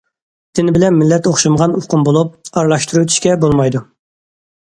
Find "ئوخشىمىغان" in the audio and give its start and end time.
1.31-1.75